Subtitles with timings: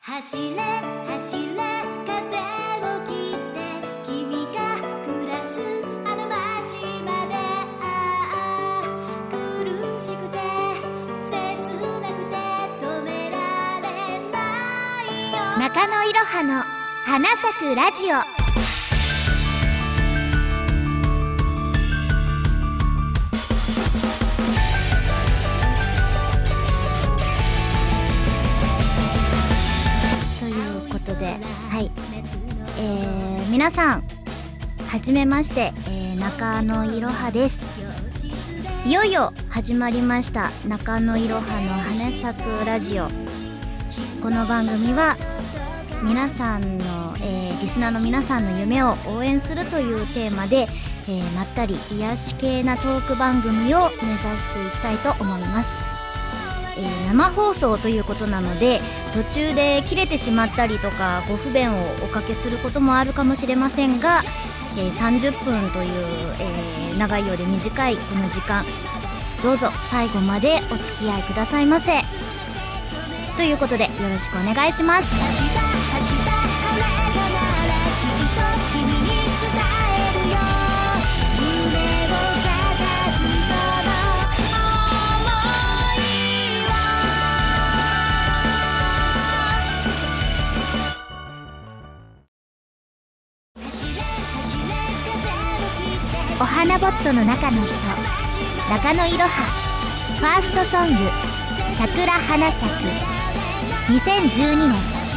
[0.00, 0.56] 走れ
[1.06, 1.56] 走れ
[2.06, 3.56] 風を切って
[4.04, 4.58] 君が
[5.04, 5.60] 暮らす
[6.04, 7.34] あの街まで
[7.80, 7.84] あ
[8.82, 8.84] あ
[9.30, 9.34] 苦
[10.00, 10.38] しくて
[11.28, 12.36] 切なくて
[12.84, 13.36] 止めら
[13.80, 13.84] れ
[14.30, 14.34] な
[15.02, 15.36] いよ。
[15.58, 16.62] 中野いろはの
[17.04, 18.45] 花咲くラジオ。
[31.18, 31.36] で
[31.70, 31.90] はい。
[32.78, 34.04] えー、皆さん
[34.88, 37.60] はじめまして、えー、中野いろはです。
[38.84, 43.08] いよいよ始まりました中野いろはの花咲くラジオ。
[44.22, 45.16] この番組は
[46.02, 46.84] 皆さんの、
[47.22, 55.74] えーリスナーの皆さんの夢を応援するというテーマで、えーまったり癒し系なトーク番組を目指していきたいと思います、
[56.76, 58.80] えー生放送ということなので
[59.14, 64.22] 途中で切れてしまったりとかご不便をおかけすることもあるかもしれませんが、
[64.78, 65.92] えー30分という、
[66.40, 68.64] えー長いようで短いこの時間
[69.42, 71.92] どうぞ最後までお付き合いくださいませ。
[73.36, 75.65] ということでよろしくお願いします。
[97.06, 97.72] トの中の人。
[98.68, 99.28] 中野いろは。
[100.18, 100.94] ファーストソング
[101.78, 102.70] 「桜花咲く」
[103.94, 104.72] 2012年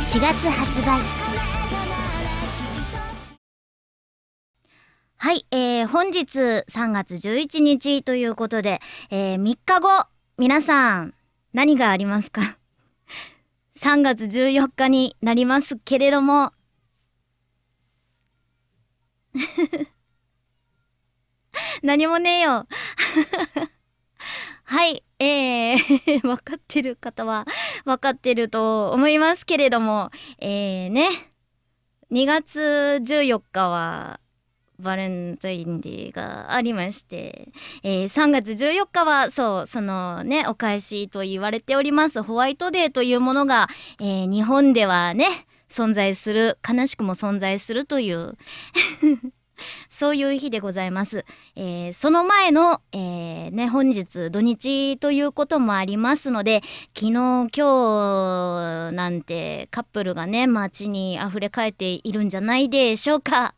[0.05, 1.01] 4月発売。
[5.17, 9.89] はい、えー、本日3月11日ということで、えー、3日後
[10.37, 11.15] 皆さん
[11.53, 12.59] 何がありますか？
[13.81, 16.53] 3月14日になりますけれども。
[21.83, 22.67] 何もねえよ。
[24.63, 27.45] はい、えー、 分かってる方は
[27.85, 31.07] 分かってると思いますけれども、えー、ね、
[32.11, 32.59] 2月
[33.03, 34.19] 14日は
[34.79, 37.49] バレンタインデーがありまして、
[37.83, 42.23] えー3月14日はそうそのねお返しと言われております。
[42.23, 43.67] ホワイトデーというものが、
[43.99, 45.25] えー日本ではね
[45.67, 48.37] 存在する悲しくも存在するという。
[49.89, 51.25] そういう日でございます。
[51.55, 56.61] えーその前の、えーね、本日土日ということもありますので、
[56.95, 63.53] 昨日、今日なんてカップルがね、街に溢れ返っているんじゃないでしょうか。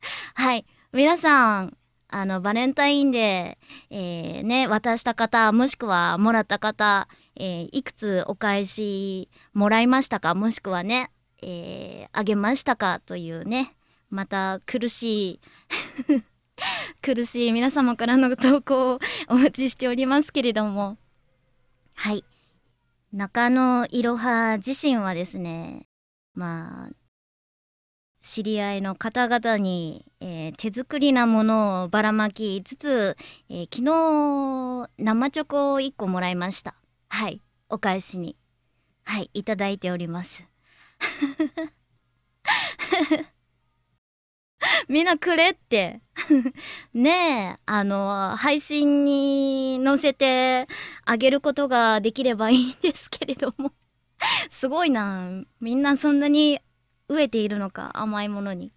[0.34, 0.64] はい。
[0.92, 1.76] 皆さん、
[2.08, 11.10] あの、バレンタインデー、えーね、渡した方、もしくはもらった方、えーいくつお返しもらいましたかもしくはね、
[11.42, 13.76] えーあげましたかというね、
[14.10, 15.40] また苦しい
[17.02, 20.98] 苦しい皆様からの投稿をお待ちしておりますけれども。
[21.94, 22.24] はい。
[23.12, 25.86] 中野いろは自身はですね
[26.34, 26.92] まあ
[28.20, 33.16] 知り合いの方々に、えー手作りなものをばらまきつつ、
[33.48, 36.74] えー昨日生チョコを1個もらいました。
[37.08, 37.40] はい。
[37.68, 38.36] お返しに。
[39.04, 39.30] はい。
[39.32, 40.44] いただいております。
[44.88, 46.00] みんなくれって。
[46.94, 50.66] ねえあの配信に載せて
[51.04, 53.72] あげることができればいいんですけれども。
[54.50, 55.28] すごいな。
[55.60, 56.60] みんなそんなに
[57.08, 58.72] 飢えているのか甘いものに。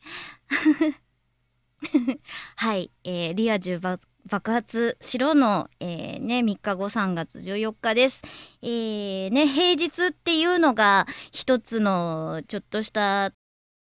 [2.57, 8.21] はい、えーリア充爆発しろの、えーね、3日後3月14日です。
[8.61, 13.31] えーね、平日っていうのが一つのちょっとした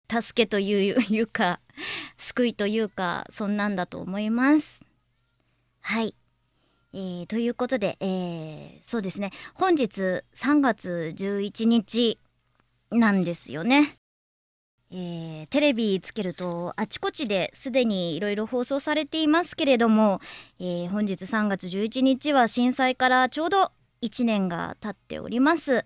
[0.10, 1.60] 助けという か
[2.18, 4.82] 救いというかそんなんだと思います。
[5.82, 6.16] はい。
[6.94, 12.18] えーということで、えーそうですね本日3月11日
[12.92, 13.96] なんですよね。
[14.92, 20.20] えーテレビつけるとあちこちですでにいろいろ放送されていますけれども、
[20.60, 23.72] えー本日3月11日は震災からちょうど
[24.02, 25.86] 1年が経っております。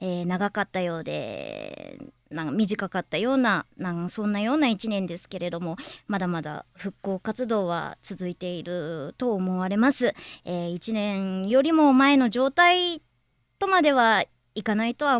[0.00, 1.98] えー長かったようで
[2.30, 5.76] なんか短かったようななんそんなような1年ですけれども
[6.06, 10.14] まだまだ復興活動は続いていると思われます。
[10.44, 13.02] え1年よりも前の状態
[13.58, 14.22] とまでは
[14.54, 15.16] いかないとは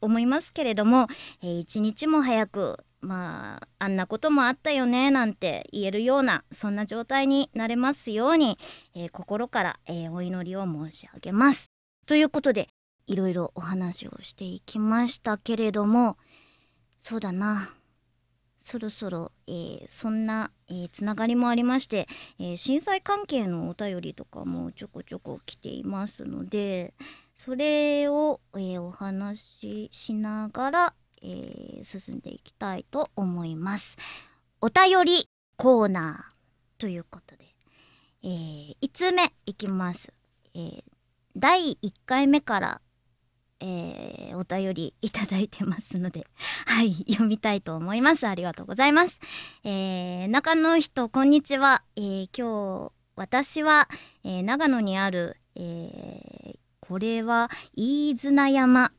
[0.00, 1.08] 思いますけれども、
[1.42, 8.58] えー一日も早くまああんなこともあったよねなんて言えるようなそんな状態になれますように、
[8.94, 11.70] えー心から、えお祈りを申し上げます。
[12.06, 12.68] ということで
[13.06, 16.16] いろいろお話をしていきましたけれども
[17.04, 17.68] そうだな
[18.56, 22.08] そろそろ、えー、そんな、えー、つながりもありまして、
[22.40, 26.94] えー、震災関係のお便りとかもちょこちょこ来ていますので
[27.34, 33.98] それを、えお話ししながら、え進んでいきたいと思います。
[34.60, 37.44] お便りコーナーということで、
[38.22, 40.12] えー、5つ目いきます。
[40.54, 40.84] え
[41.36, 42.80] 第1回目から
[43.66, 46.26] えー、お便りいただいてますので、
[46.66, 48.28] はい、読みたいと思います。
[48.28, 49.18] ありがとうございます。
[49.64, 51.82] えー、中の人、こんにちは。
[51.96, 53.88] えー、今日、私は、
[54.22, 58.92] えー、長野にある、えー、これは、飯綱山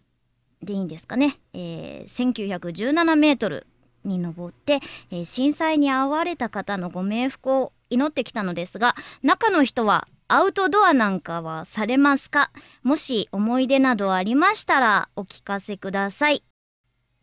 [0.63, 1.37] でいいんですかね。
[1.53, 3.67] えー、1917メートル
[4.03, 4.79] に登って、
[5.11, 12.51] えー、震災に遭われた方のご冥福を祈ってきたのですが、中の人はアウトドアなんかはされますか？
[12.81, 16.43] もし思い出などありましたらお聞かせください。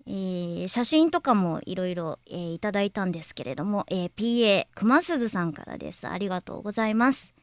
[0.07, 6.07] えー、写真とかもいろいろいただいたんですけれども、えー、PA 熊鈴さんからです。
[6.07, 7.35] ありがとうございます。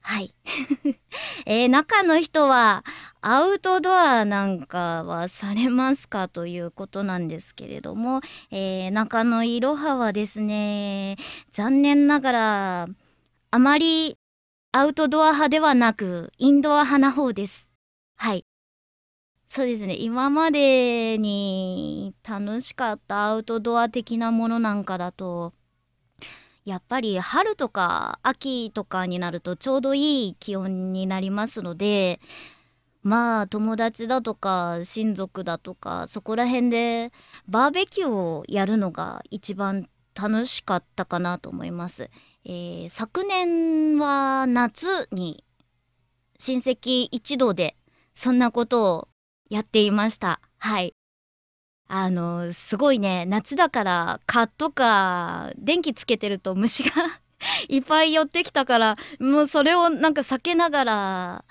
[0.00, 0.32] はい。
[1.44, 2.84] えー、中の人は
[3.20, 8.20] アウトドアなんかはされますかということなんですけれども、
[8.52, 11.16] えー、中のいろははですね、
[11.52, 12.86] 残念ながら
[13.50, 14.16] あまり
[14.72, 17.68] アウトドア派ではなく、インドア派な方です。
[18.14, 18.44] はい。
[19.48, 19.96] そうですね。
[19.96, 25.54] 今までに楽しかったアウトドア的なものなんかだと、
[26.64, 32.20] やっぱり春とか秋とかになるとちょうどいい気温になりますので、
[33.02, 37.10] まあ友達だとか親族だとかそこら辺で
[37.48, 42.08] バーベキューをやるのが一番楽しかったかなと思います。
[42.44, 45.44] えー、昨年は夏に
[46.38, 47.76] 親戚一同で
[48.14, 49.08] そんなことを
[49.50, 50.40] やっていました。
[50.58, 50.94] はい。
[51.88, 57.20] あの、すごいね、夏だから蚊とか電気つけてると虫が
[57.68, 61.44] いっぱい寄ってきたから、もうそれをなんか避けながら、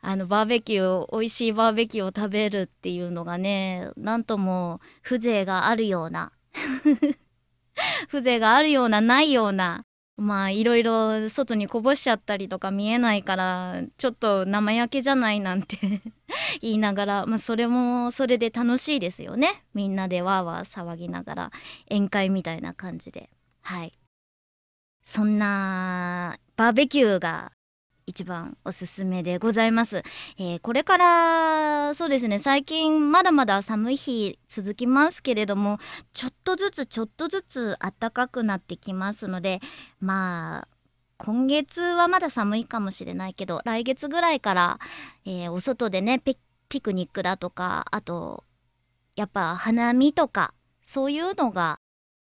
[0.00, 6.30] あのバーベキュー美味しいバーベキューを食べるっていうのがねなんとも風情があるような
[8.08, 9.84] 風情があるようなないような
[10.18, 15.78] まあいろいろ外にこぼしちゃったりとか見えないからちょっと生焼けじゃないなんて
[16.60, 19.62] 言いながら、まあ、それもそれで楽しいですよね。
[19.74, 21.52] みんなでわーわー騒ぎながら
[21.88, 23.30] 宴会みたいな感じで。
[23.62, 23.92] はい。
[25.04, 27.52] そんなバーベキューが
[28.08, 30.02] 一番おすすめでございます、
[30.38, 35.78] えー、これからそうですね最近まだまだ寒い日続きますけれども
[36.14, 39.60] ちょっとずつちょっとずつ暖かくなってきますので
[40.00, 40.68] まあ
[41.18, 44.78] 今月はまだ寒いかもしれないけど来月ぐらいから、
[45.26, 48.44] えー、お外でねピクニックだとかあと
[49.16, 51.78] やっぱ花見とかそういうのが、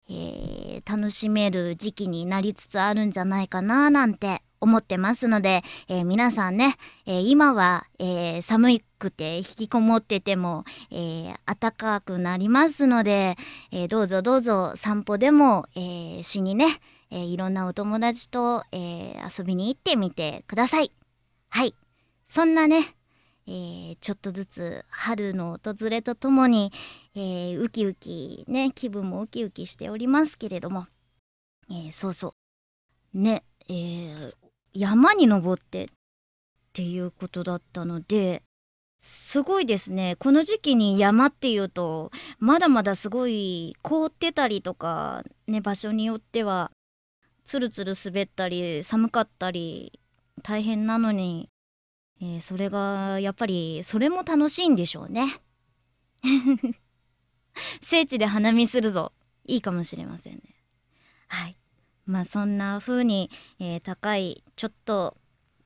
[0.09, 6.75] えー、楽しめる時期になりつつあるんじゃないかななんて思ってますので、えー、皆さんね、
[7.06, 13.36] えー、今は、えー、寒くて引きこもってても、え暖かくなりますので、
[13.71, 16.80] えどうぞどうぞ散歩でも、えしにね、
[17.12, 20.92] えいろんなお友達と、え遊びに行ってみてください。
[21.50, 21.75] はい。
[22.27, 22.95] そんなね、
[23.45, 26.71] えちょっとずつ春の訪れとともに、
[27.15, 30.87] えウキウキね気分もウキウキしておりますけれども、
[31.69, 32.33] えそうそ
[33.14, 34.33] うねえー、
[34.78, 35.88] 山に登ってっ
[36.74, 38.44] ていうことだったので
[39.00, 40.16] すごいですね。
[40.18, 46.72] この時期に山っていうとまだまだすごい凍ってたりとかね場所によっては
[47.44, 50.00] つるつる滑ったり寒かったり
[50.44, 51.50] 大変なのに、
[52.22, 55.42] えー、それがやっぱりそれも楽しいんでしょうね。
[57.81, 59.14] 聖地で花見するぞ。
[59.46, 60.42] いいかもしれませんね。
[61.28, 61.57] はい。
[62.07, 65.16] まあそんな風に、えー、高いちょっと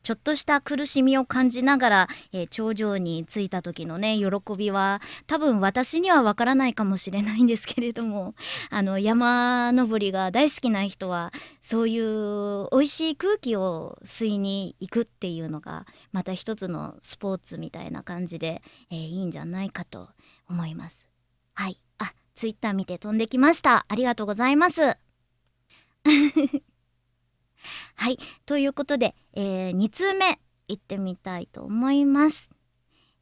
[0.03, 8.33] ちょっとした苦しみを感じながら、えー、頂上に着いた時のね喜びは多分私にはわからないかもしれないんですけれども
[8.69, 11.31] あの山登りが大好きな人は
[11.61, 20.09] そういう美味しい空気を吸いに行くっていうのがまた一つのスポーツみたいな感じで、えー、いいんじゃないかと
[20.49, 21.07] 思います。
[21.53, 25.10] はいあツイッター見て飛んできましたありがとうございます。
[27.95, 28.17] はい。
[28.45, 32.49] ということで、えー、2通目行ってみたいと思います。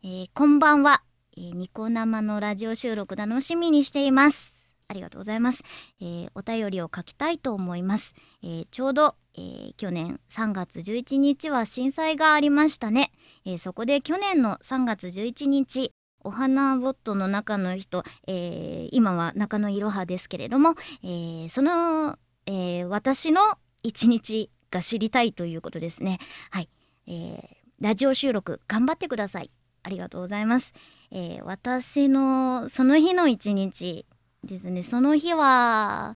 [0.03, 1.03] えー、こんばんは、
[1.35, 4.53] えー、ニコ生のラジオ収録楽しみにしています。
[4.87, 5.63] ありがとうございます。
[5.99, 8.15] えー、お便りを書きたいと思います。
[8.41, 13.11] え、ちょうど、え去年3月11日は震災がありましたね、
[13.45, 23.41] えそこで去年の3月11日お花ボットの中の人、え今は中野いろはですけれども、えーその、えー私の
[23.83, 26.19] 一日が知りたいということですね。
[26.51, 26.69] はい、
[27.07, 27.43] えー
[27.79, 29.51] ラジオ収録頑張ってください。
[29.83, 30.73] ありがとうございます、
[31.11, 34.05] えー私のその日の一日
[34.43, 34.83] ですね。
[34.83, 36.15] その日は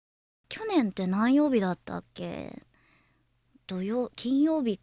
[0.48, 2.62] 去年って何曜日だったっけ？
[3.66, 4.80] 土曜金曜日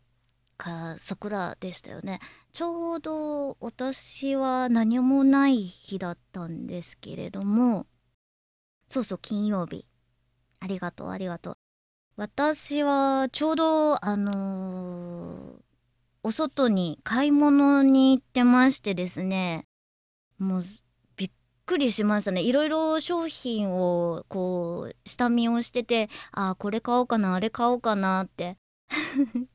[0.57, 2.19] かそこらでしたよね。
[2.53, 7.85] ちょうど私は何もない日だったんですけれども。
[8.87, 9.85] そうそう金曜日。
[10.59, 11.57] ありがとうありがとう。
[12.15, 15.59] 私はちょうどあのー
[16.21, 19.65] お外に買い物に行ってましてですね
[20.37, 20.63] もう
[21.15, 21.31] びっ
[21.65, 22.41] くりしましたね。
[22.41, 28.57] いろいろ商品をこう下見をしててあーこれ買おうかなあれ買おうかなって。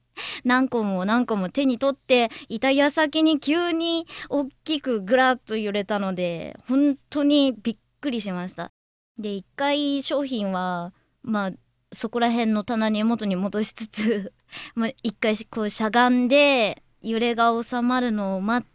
[0.44, 8.73] 何個も何個も手に取っていた矢先に急に大きくグラッと揺れたので本当にびっくりしました。
[9.18, 10.92] で一回商品は
[11.22, 11.52] まあ
[11.92, 14.32] そこら辺の棚に元に戻しつつ
[14.74, 18.66] まあ一回こうしゃがんで揺れが収まるのを待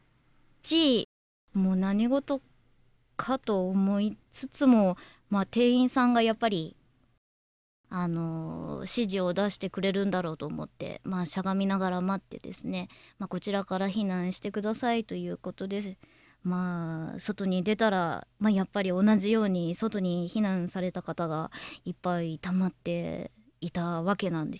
[0.61, 1.07] ち
[1.53, 2.41] もう何事
[3.17, 4.97] かと思いつつも
[5.29, 6.75] まあ店員さんがやっぱり
[7.89, 15.97] あのー指示を出してくれるんだろうと思ってまあしゃがみながら待ってですね、まあ、こちらから避難してくださいということです。
[16.43, 21.51] まあ外に出たら、まあ、やっぱり同じように外に避難された方が
[21.85, 23.31] いっぱい溜まって
[23.61, 24.59] いたわけなんで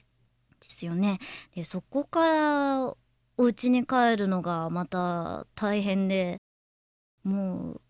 [0.68, 1.20] すよね。
[1.56, 2.82] でそこから
[3.38, 6.38] お家に帰るのがまた大変で
[7.24, 7.82] もう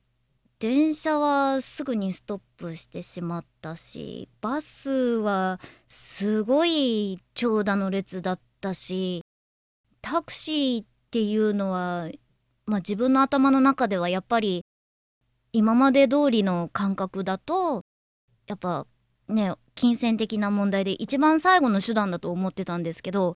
[0.60, 9.24] 電車はすぐにストップしてしまったしバスはすごい長蛇の列だったし
[10.02, 12.08] タクシーっていうのは、
[12.70, 14.64] まあ、自分の頭の中ではやっぱり
[15.52, 17.82] 今まで通りの感覚だと
[18.46, 18.86] やっぱ
[19.28, 23.36] ね金銭的な問題で一番最後の手段だと思ってたんですけど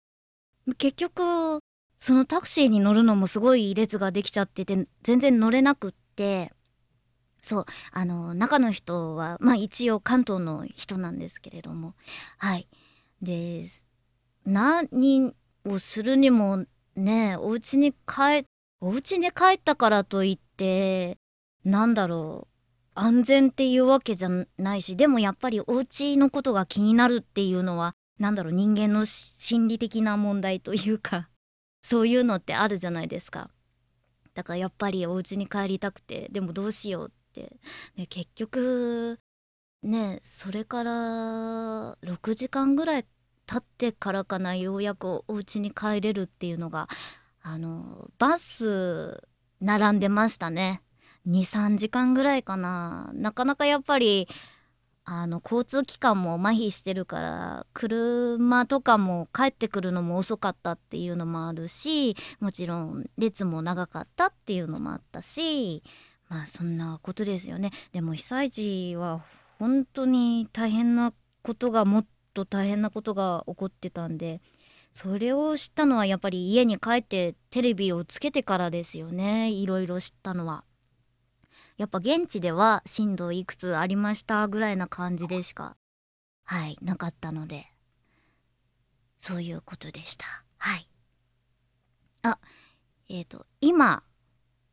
[0.77, 1.59] 結局
[1.97, 6.51] そのタクシーに乗るのもすごい列ができちゃってて全然乗れなくって
[7.41, 11.93] そうあの中の人はまあ一応関東の人なんですけれども
[12.38, 12.67] はい。
[13.21, 13.63] で
[14.45, 15.33] 何
[15.65, 16.65] をするにも
[16.97, 18.45] ねお家に帰
[18.81, 21.17] お家に帰ったからといって
[21.63, 22.51] なんだろう
[22.95, 31.29] 安全っていうわけじゃないしでもやっぱりお家のことが気になるっていうのはなんだろう人間の心理的な問題というか
[31.83, 33.50] そういうのってあるじゃないですか。
[34.33, 37.59] だからやっぱりお家に帰りたくてでもどうしようって、
[37.97, 39.19] ね、結局
[39.83, 40.91] ねそれから
[41.97, 43.05] 6時間ぐらい
[43.45, 46.88] 経ってからかなようやくお家に帰れるっていうのが
[47.41, 49.24] あのバス
[49.60, 50.81] 並んでましたね。
[51.27, 53.12] 23時間ぐらいかな。
[53.13, 54.27] なかなかやっぱり
[55.03, 65.83] あの交通機関も麻痺してるから車とかも帰ってくるのも遅かったっていうのもあるしもちろん列も長かったっていうのもあったし
[66.29, 67.71] まあそんなことですよね。
[67.91, 69.21] でも被災地は
[69.60, 74.41] 本当に大変なことがもっと大変なことが起こってたんで
[74.93, 79.50] それを知ったのはやっぱり家に帰ってテレビをつけてからですよね。
[79.50, 80.63] いろいろ知ったのは。
[81.77, 85.75] やっぱ現地では震度いくつありましたぐらいな感じでしか
[86.43, 87.67] はいなかったので。
[89.17, 90.25] そういうことでした。
[90.57, 90.88] はい。
[92.24, 92.38] あ
[93.10, 94.03] えっ、と今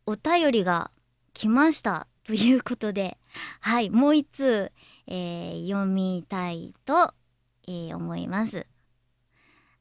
[0.07, 0.91] お便りが
[1.33, 3.19] 来ましたということで
[3.61, 4.73] はいもう一通、
[5.07, 7.15] えー読みたいと、
[7.67, 8.67] えー思います。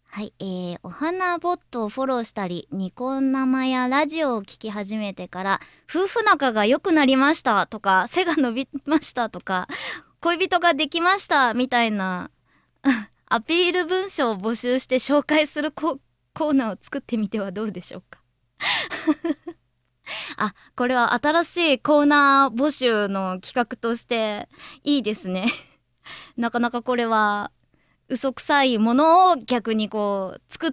[0.10, 9.68] はい、えー、お花ボットをフォローしたりニコン生やラジオを聞き始めてから夫婦仲が良くなりましたとか背が伸びましたとか
[10.22, 12.32] 恋人ができましたみたいな
[13.30, 18.22] アピール文章を募集して紹介するコーナーを作ってみてはどうでしょうか。
[20.38, 24.48] あこれは新しいコーナー募集の企画として
[24.84, 25.52] いいですね。
[26.38, 27.52] なかなかこれは
[28.10, 30.72] 嘘くさいものを逆にこう作っ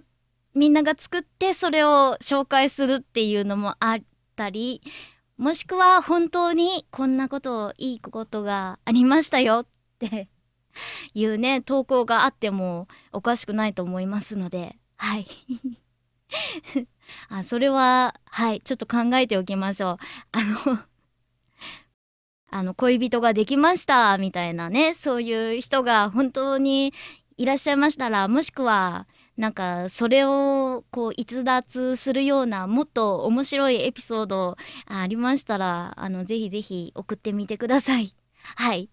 [0.55, 3.99] みんなが作ってそれを紹介するっていうのもあっ
[4.37, 4.81] たり
[5.37, 9.67] もしくは本当にこんなこといいことがありましたよっ
[9.99, 10.29] て
[11.13, 15.27] いうね投稿があってもおかしくないと思いますのではい。
[17.29, 18.61] あそれははい。
[18.61, 19.97] ちょっと考えておきましょう。
[20.31, 20.79] あの
[22.49, 26.93] あの恋人ができましたみたいなねそういう人が本当に
[27.37, 38.15] いらっしゃいましたらもしくはなんかそれをこう逸脱するようなもっと面白いエピソードありましたらあのぜひぜひ送ってみてください。
[38.55, 38.89] はい。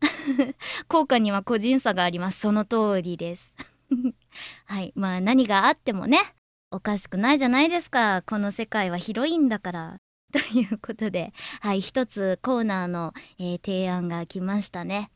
[0.88, 2.38] 効果には個人差があります。
[2.38, 3.52] その通りです。
[4.66, 4.92] はい。
[4.94, 6.20] まあ何があってもね
[6.70, 8.22] おかしくないじゃないですか。
[8.22, 9.96] この世界は広いんだから。
[10.32, 11.80] ということではい。
[11.80, 15.10] 一つコーナーの、えー、提案が来ましたね。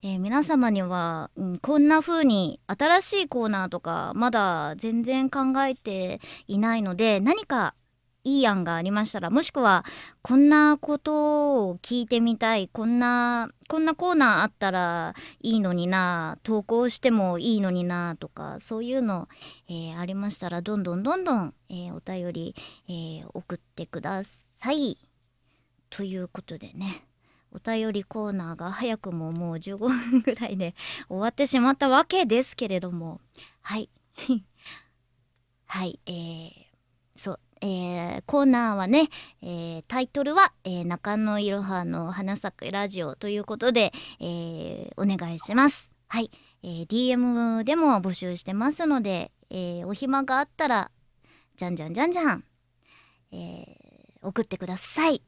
[0.00, 7.74] えー、皆様には、うん、こんな風に新しいコーナーとかまだ全然考えていないので何か
[8.22, 9.84] いい案がありましたらもしくは
[10.22, 19.28] こんなことを聞いてみたいこんなこんなコーナーあったらいいのにな投稿してもいいのになとかそういうの、
[19.68, 22.54] えー、ありましたらどんどんどんどん、えー、お便り、
[22.88, 24.96] えー、送ってください。
[25.90, 27.07] ということでね
[27.52, 30.74] お便りコーナーが早くももう15分ぐらいで
[31.08, 33.20] 終わってしまったわけですけれども
[33.62, 33.88] はい
[35.66, 36.52] はいえー、
[37.16, 39.08] そうえー、コーナーはね、
[39.42, 45.90] えー、タイトルは、えー、中野いろはの花咲くラジオということで、えお願いします。
[46.06, 46.30] はい、
[46.62, 50.90] えー DM でも募集してますので、えお暇があったら、
[51.56, 52.44] じゃんじゃんじゃんじゃん、
[53.32, 55.22] え送ってください。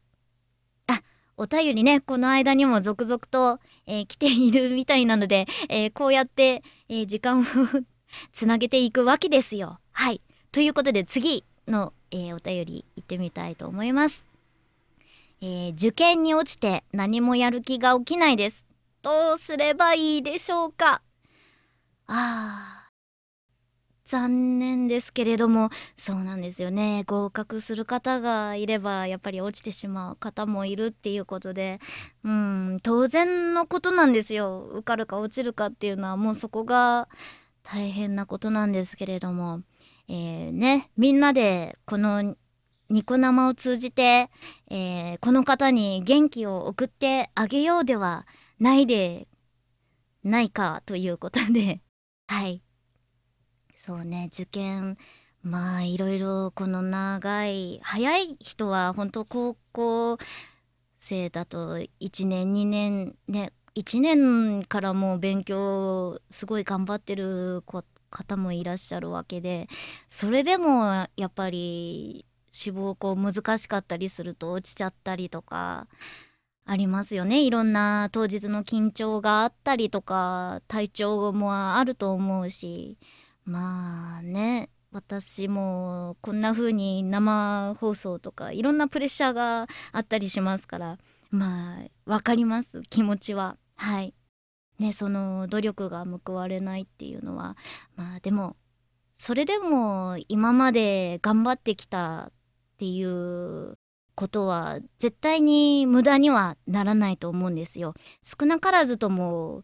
[1.41, 7.45] お便りね、この間にも続々と、え来ているみたいなので、えこうやって、え時間を
[8.35, 9.81] つなげていくわけですよ。
[9.93, 10.21] はい。
[10.53, 14.27] ということで次のえ、お便り行ってみたいと思います。
[15.41, 18.67] え、受験に落ちて何もやる気が起きないです。
[19.01, 21.01] どうすればいいでしょうか
[22.07, 22.80] あー
[24.11, 27.05] 残念ですけれどもそうなんですよね。
[27.07, 31.79] 合格する方がいればやっぱり落ちてしまう方もいるっていうことで。
[32.25, 34.69] うん当然のことなんですよ。
[34.73, 37.09] 受かるか落ちるかっていうのはもうそこが
[37.63, 39.63] 大変なことなんですけれども。
[40.09, 42.35] えー、ね、みんなでこの
[42.89, 44.29] ニコ生を通じて、
[44.69, 48.27] えー、この方に元気を送ってあげようでは
[48.59, 49.29] ないで
[50.25, 51.81] ないかということで。
[52.27, 52.61] はい。
[53.91, 54.97] そうね受験
[55.43, 60.17] まあいろいろこの長い早い人は本当高校
[61.01, 67.65] 生だと1年2年ね1年からもう勉強すごい頑張ってる
[68.11, 69.67] 方もいらっしゃるわけで
[70.09, 75.89] それでもやっぱり志望校難しかったりすると落ちちゃったりとか
[76.65, 77.43] ありますよね。
[77.43, 82.97] いろんな当日の緊張があったりとか体調もあると思うし。
[83.51, 90.99] まあね私もこんな風に生放送とかいろんなプレッシャーがあったりしますから
[91.31, 94.15] まあ分かります気持ちははい
[94.79, 97.57] ねその努力が報われないっていうのは
[97.97, 98.57] まあでも
[99.13, 102.33] それでも今まで頑張ってきたっ
[102.79, 103.75] ていう
[104.15, 107.95] ことは絶対に無駄にはならないと思うんですよ。
[108.23, 109.63] 少なからずとも、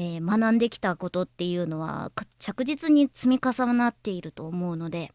[0.00, 5.10] えー、学んできたことっていうのは着実に積み重なっていると思うので、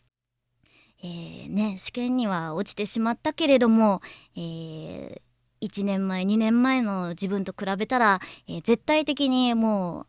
[1.02, 4.02] えー、ね、試験には落ちてしまったけれども、
[4.36, 5.22] えー、
[5.62, 10.08] 1年前2年前の自分と比べたら、え、絶対的にもう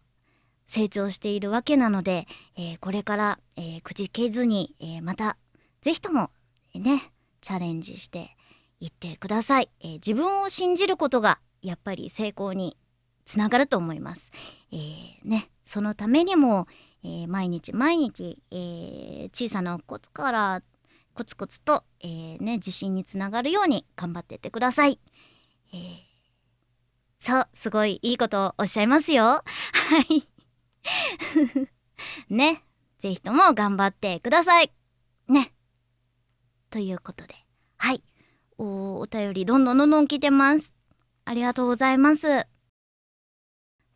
[0.66, 5.36] 成長しているわけなので、え、これから、えー、くじけずに、えまた
[5.82, 6.30] 是非とも
[6.74, 8.36] ねチャレンジして
[8.80, 12.76] いってください、え自分を信じることがやっぱり成功に
[13.24, 14.30] つながると思います、
[14.74, 16.66] えねそのためにも、
[17.02, 20.62] え毎日毎日、え小さなことから
[21.14, 24.98] コツコツと、えね、自信につながるように頑張ってってください。
[25.72, 25.78] えー、
[27.18, 29.24] そうすごいいいことをおっしゃいますよ。
[29.24, 29.44] は
[30.10, 30.28] い。
[32.28, 32.62] ね
[32.98, 34.72] 是非とも頑張ってください。
[35.28, 35.54] ね。
[36.70, 37.34] ということで。
[37.76, 38.02] はい。
[38.58, 40.74] おお便りどんどんどんどん来てます。
[41.24, 42.22] ありがとうございます。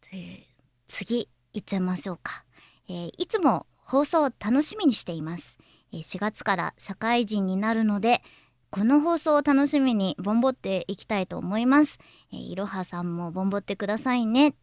[0.00, 0.47] という
[0.88, 2.44] 次いっちゃいましょうか、
[2.88, 5.58] えー、いつも放送楽しみにしています
[5.92, 8.22] え4月から社会人になるので
[8.70, 11.98] この放送を楽しみにボンボっていきたいと思います。
[12.30, 14.54] え、いろはさんもボンボってくださいね。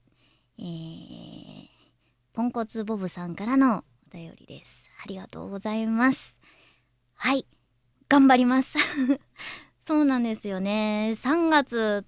[0.60, 1.68] えー、
[2.34, 4.84] ポンコツボブさんからのお便りです。
[5.04, 6.38] ありがとうございます。
[7.16, 7.48] はい、
[8.08, 8.78] 頑張ります。
[9.88, 11.14] そうなんですよね。
[11.16, 12.06] 3月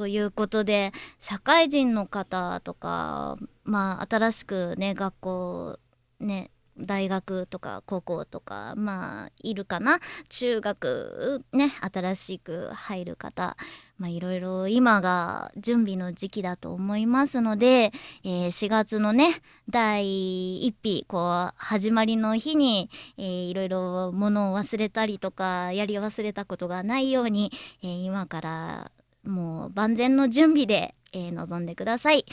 [0.00, 5.78] ということで社会人の方とかまあ新しくね学校
[6.20, 10.00] ね大学とか高校とかまあいるかな？
[10.30, 13.58] 中学ね新しく入る方
[13.98, 17.92] まあいろいろ今が準備の時期だと思いますので、
[18.24, 19.34] えー4月のね
[19.68, 28.90] 第一日こう始まりの日に、えーいろいろ物を忘れたりとかやり忘れたことがないように、えー今から
[29.24, 32.24] もう万全の準備で、えー臨んでください。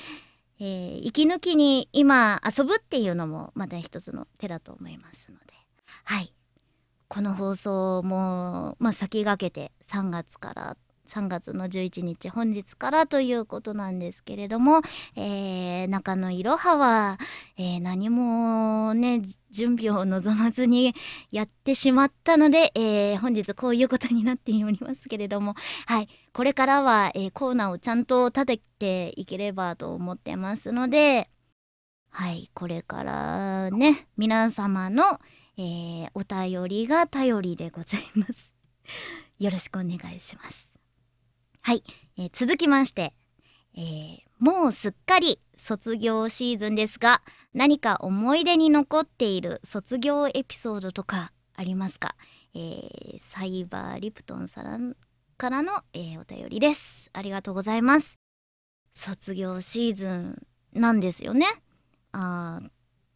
[0.59, 5.53] えー息抜きに今遊ぶっていうのもまた一つの手だと思いますので。
[6.03, 6.33] はい。
[7.07, 14.81] この放送も、まあ、先駆けて3月から3月の11日本日からということなんですけれども、
[15.15, 17.17] えー中のいろはは、
[17.57, 20.93] えー何もね準備を望まずに
[21.31, 25.55] やってしまったので、えー本日こういうことになっておりますけれども。
[25.85, 26.09] はい。
[26.37, 31.31] これからは、えーコーナーをちゃんと立てていければと思ってますので
[32.11, 35.19] はいこれからね皆様の、
[35.57, 38.53] えーお便りが頼りでございます。
[39.39, 40.69] よろしくお願いします。
[41.63, 41.83] はい、
[42.17, 43.15] えー続きまして、
[43.73, 47.23] えーもうすっかり卒業シーズンですが
[47.55, 52.15] 何か思い出に残っている卒業エピソードとかありますか、
[52.53, 54.95] えーサイバーリプトンさん
[55.37, 57.11] からの、えーお便りです。
[57.13, 58.17] ありがとうございます。
[58.93, 61.45] 卒業シーズンなんですよね。
[62.11, 62.59] あ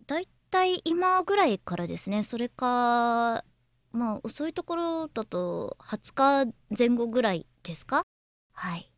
[0.05, 2.21] だいたい今ぐらいからですね。
[2.21, 3.43] それか
[3.91, 8.03] まあ遅いところだと20日前後ぐらいですか？
[8.53, 8.91] はい。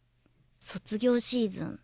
[0.57, 1.79] 卒業シーズン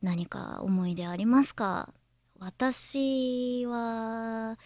[0.00, 1.92] 何か思い出ありますか？
[2.38, 4.56] 私は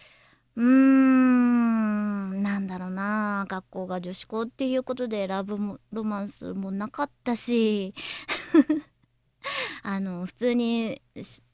[0.55, 2.43] うーん。
[2.43, 3.45] なんだろうな。
[3.47, 7.93] 学校が女子校っていうことでラブもロマンスもなかったし。
[9.83, 11.01] あの普通に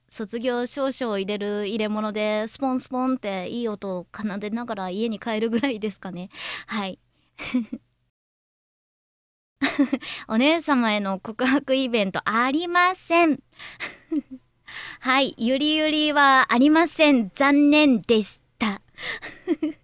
[0.08, 6.30] 卒業証書を入れる入れ物でスポンスポンっていい音を奏でながら家に帰るぐらいですかね。
[6.68, 7.00] はい。
[10.28, 13.40] お姉様への告白イベントありません。
[15.00, 15.36] はい。
[15.38, 17.32] ゆりゆりはありません。
[17.36, 18.51] 残念でした。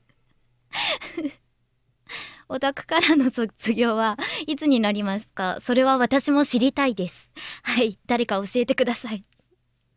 [2.49, 5.60] オタクからの卒業はいつになりますか？
[5.60, 7.32] それは私も知りたいです。
[7.63, 9.25] はい誰か教えてください。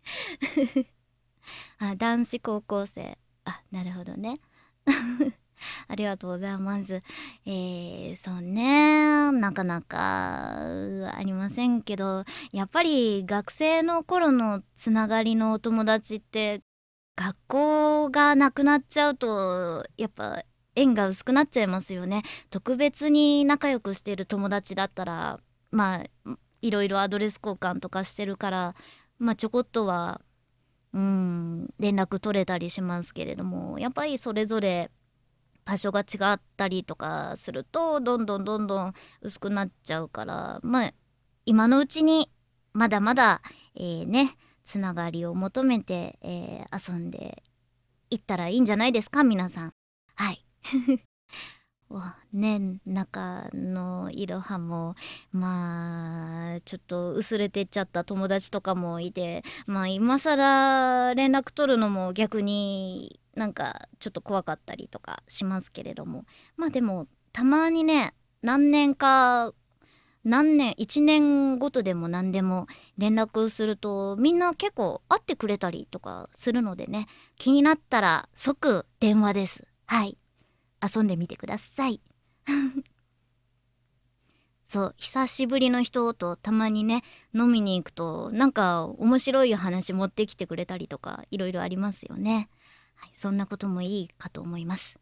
[1.79, 3.19] あ男子高校生。
[3.45, 4.39] あなるほどね。
[5.89, 7.03] ありがとうございます。
[7.45, 9.31] えー、そうね。
[9.33, 10.57] なかなか
[11.17, 16.63] ありませんけどやっぱり学生の頃のつながりのお友達って
[17.17, 20.43] 学校がなくなっちゃうとやっぱ
[20.75, 22.23] 縁が薄くなっちゃいますよね。
[22.49, 28.75] 特別に仲良くしてる友達だったらまあいろいろアドレス交換とかしてるから
[29.19, 30.21] まあちょこっとは
[30.93, 34.91] うん連絡取れたりしますけれどもやっぱりそれぞれ
[35.65, 40.93] 場所が違ったりとかするとどんどんどんどん薄くなっちゃうからまあ
[41.47, 42.31] 今のうちに
[42.73, 43.43] まだまだ、
[43.75, 44.37] えーね
[44.71, 47.43] つながりを求めて、えー遊んで
[48.09, 49.25] いったらいいんじゃないですか？
[49.25, 49.73] 皆さん。
[50.15, 50.47] はい。
[51.91, 54.95] わね中のいろはも
[55.33, 69.53] まあちょっと薄れてっちゃった友達とかもいてまあ今更連絡取るのも逆になんかちょっと怖かったりとかしますけれどもまあでもたまにね何年か
[70.25, 72.67] 何年1年ごとでも何でも
[72.99, 77.07] 連絡するとみんな結構会ってくれたりとかするのでね。
[77.37, 79.67] 気になったら即電話です。
[79.87, 80.19] はい。
[80.83, 82.01] 遊んでみてください。
[84.65, 87.03] そう久しぶりの人とたまにね
[87.35, 92.49] 飲みに行くとなんか面白い話持ってきてくれたりとかいろいろありますよね、
[92.95, 95.01] はい、そんなこともいいかと思います。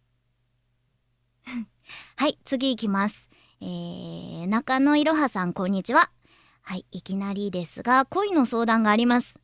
[2.16, 3.28] はい次行きます。
[3.60, 6.10] えー、中野いろはさんこんにちは。
[6.62, 9.40] はいいきなりですが恋の相談があります。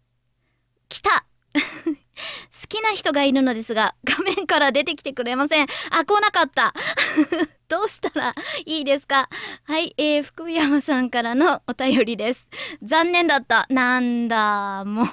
[0.89, 1.27] 来た。
[1.55, 5.67] 好きな人がいるのですが画面から出てきてくれません。
[5.91, 6.75] あ来なかった。
[7.69, 8.35] どうしたら
[8.67, 9.29] いいですか？
[9.65, 12.49] はい、えー、福山さんからのお便りです。
[12.83, 13.67] 残念だった。
[13.71, 15.07] なんだもう。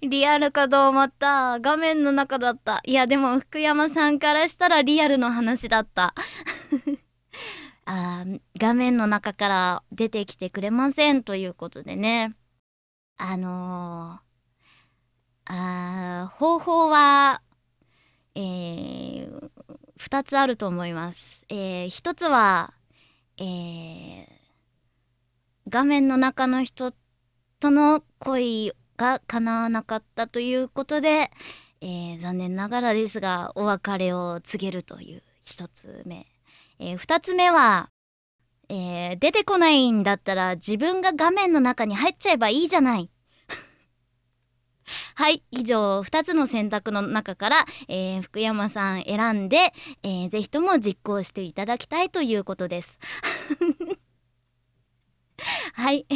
[0.06, 1.58] リアルかと思った？
[1.60, 2.80] 画面の中だった。
[2.84, 6.14] いやでも福山さんからしたらリアルの話だった。
[7.86, 8.24] あ
[8.58, 12.34] 画面の中から出てきてくれませんということでね
[13.16, 14.24] あのー
[15.46, 17.42] あ方法は、
[18.34, 19.50] えー、
[20.00, 21.44] 2つあると思います。
[21.48, 22.72] えー、1つは、
[23.38, 24.26] えー、
[25.68, 26.94] 画面の中の人
[27.60, 31.30] との恋が叶わなかったということで、
[31.80, 36.26] ええー残念ながらですがお別れを告げるという一つ目、
[36.78, 37.90] えー二つ目は、
[38.68, 43.10] えー出てこないんだったら自分が画面の中に入っちゃえばいいじゃない
[45.14, 52.98] はい以上2つの選択の中から、えー福山さん選んで、えーぜひとも実行していただきたいということです。
[55.74, 56.06] はい、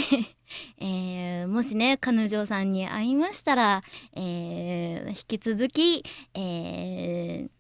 [0.79, 3.83] えーもしね彼女さんに会いましたら、
[4.15, 7.58] えー引き続き、えー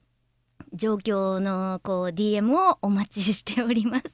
[0.74, 4.04] 状況のこう DM をお待ちしております。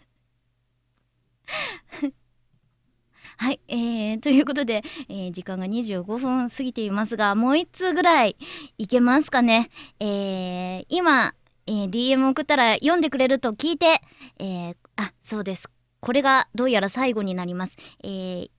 [3.40, 8.36] はい、えーということで、えー時間が25分過ぎていますがもう1通ぐらい
[8.78, 9.70] いけますかね？
[10.00, 11.34] えー今、
[11.66, 14.00] えー DM 送ったら読んでくれると聞いて、
[14.38, 15.70] えーあそうです
[16.00, 17.76] これがどうやら最後になります。
[18.02, 18.50] えー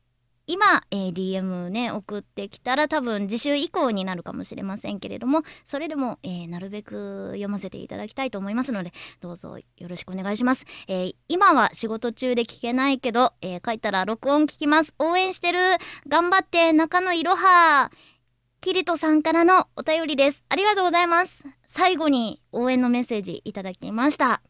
[0.49, 14.95] 今、えー DM ね送ってきたら多分次週以降になるかもしれませんけれどもそれでも、えーなるべく読ませていただきたいと思いますのでどうぞよろしくお願いします、えー今は仕事中で聞けないけど、えー書いたら録音聞きます。
[14.97, 15.59] 応援してる
[16.07, 17.91] 頑張って中野いろは
[18.61, 20.43] キリトさんからのお便りです。
[20.49, 21.45] ありがとうございます。
[21.67, 24.41] 最後に応援のメッセージいただきました。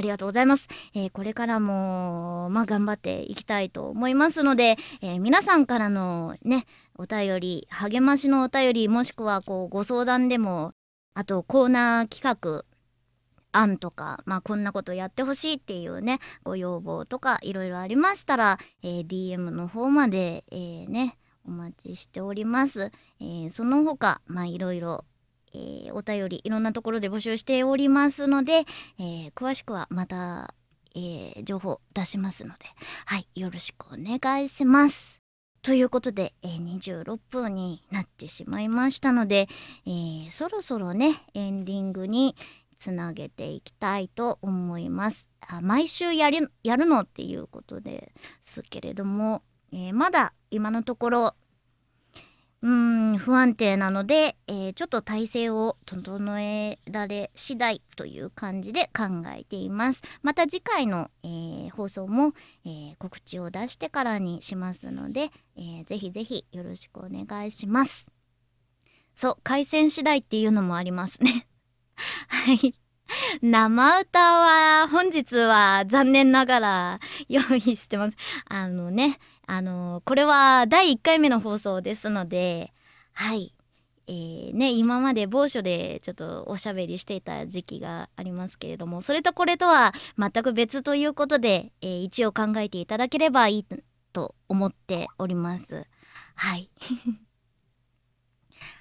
[0.00, 6.64] ありがとうございます、えーこれからもまあ頑張っていきたいと思いますので、えー皆さんからのね
[6.96, 10.72] お便り励ましのお便りもしくはこうご相談でも
[11.12, 12.64] あとコーナー企画
[13.52, 25.04] 案とか、まあ、こんなことやってほしいっていうねご要望とかいろいろありましたら、えー DM の方まで、えーねお待ちしております、えーその他まあいろいろ
[25.54, 28.64] えーお便りいろんなところで募集しておりますので、
[28.98, 30.54] えー詳しくはまた、
[30.94, 32.66] えー情報出しますので
[33.06, 35.20] はいよろしくお願いします。
[35.62, 39.48] ということで、えー26分になってしまいましたので、
[39.86, 42.34] えそろそろねエンディングに
[42.76, 45.28] つなげていきたいと思います。
[45.46, 51.34] あ毎週やりやるのっていうことですけれども、えまだ今のところ
[52.62, 60.02] うん不安定なので、えーちょっと体制を整えられ次第という感じで考えています。
[60.22, 62.34] また次回の、えー放送も、
[62.66, 68.06] えー告知を出してからにしますので、えーぜひぜひよろしくお願いします。
[69.14, 71.46] そう回線次第っていうのもありますね。
[72.28, 72.74] はい。
[73.42, 78.16] 生歌は本日は残念ながら用意してます。
[78.46, 82.72] あのねあのこれは第1回目の放送ですので
[83.12, 83.54] はい。
[84.08, 93.66] えーね今まで某所でちょっとおしゃべりしていた時期がありますけれどもそれとこれとは全く別ということで、えー一応考えていただければいい
[94.12, 95.86] と思っております。
[96.34, 96.68] はい。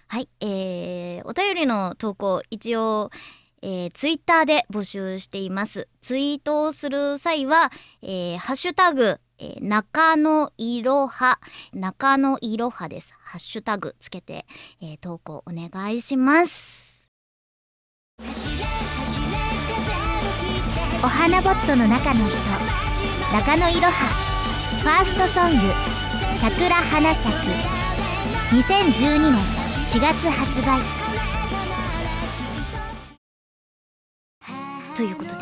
[0.07, 3.11] はいえーお便りの投稿一応
[3.61, 5.87] えー、ツイッターで募集しています。
[6.01, 11.39] ツイートをする際は、えーハッシュタグ、えー中野いろは、
[11.73, 13.13] 中野いろはです。
[13.19, 14.45] ハッシュタグつけて、
[14.81, 17.07] えー投稿お願いします。
[21.01, 22.37] お花ボットの中の人
[23.31, 23.91] 中野いろは
[24.81, 25.57] ファーストソング
[26.41, 27.79] 「桜花咲く」
[28.51, 29.33] 2012年
[29.85, 31.08] 4月発売
[34.99, 35.35] ということで、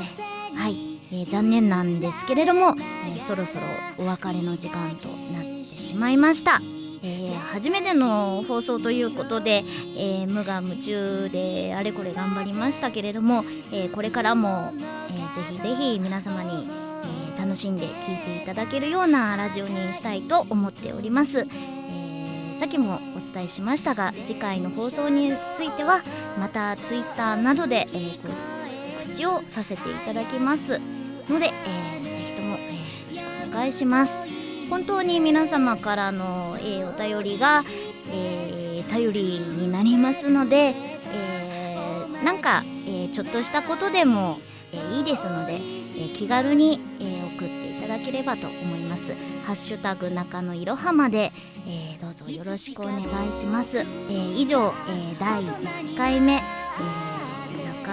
[0.55, 3.65] はい、えー残念なんですけれども、えーそろそろ
[3.97, 6.61] お別れの時間となってしまいました。
[7.01, 9.63] えー初めての放送ということで、
[9.97, 13.43] え無我夢中であれこれ頑張りましたけれども、
[13.73, 14.73] えこれからも、
[15.09, 16.67] えーぜひぜひ皆様に、
[17.35, 21.47] え楽しんで聴いていただけるようなラジオにしたいと思っております。
[22.59, 26.03] さっきもお伝えしましたが次回の放送については
[26.39, 28.56] また Twitter などで、えー
[29.07, 30.79] 告知をさせていただきます。
[31.29, 34.27] ので、えーぜひとも、えーよろしくお願いします。
[34.69, 37.63] 本当に皆様からの、えーお便りが、
[38.11, 40.75] えー頼りになりますので、
[41.13, 44.39] えーなんか、えーちょっとしたことでも、
[44.73, 49.13] えーいいですので、えー気軽に、えー送っていただければと思います。
[49.45, 51.31] ハッシュタグ中野いろはまで、
[51.67, 57.16] えーどうぞよろしくお願いします、えー以上、えー第1回目、えー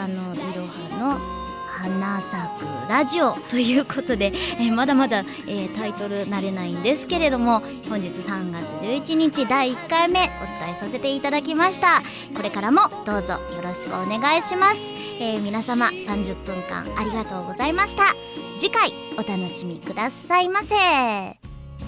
[0.07, 12.03] 中野いろはの花咲くラジオということで、えーまだまだ、えータイトル慣れないんですけれども本日3月11日第1回目お伝えさせていただきました。
[12.37, 14.81] これからもどうぞよろしくお願いします、
[15.19, 18.15] えー皆様30分間ありがとうございました。
[18.59, 20.75] 次回お楽しみくださいませ。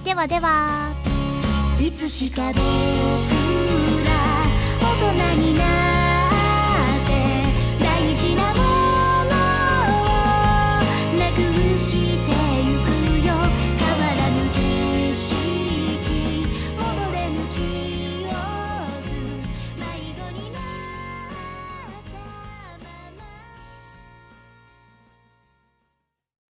[0.04, 0.92] ではでは。
[1.80, 2.52] いつしか